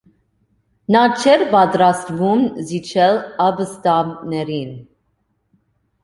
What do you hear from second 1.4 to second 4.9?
պատրաստվում զիջել ապստամբներին։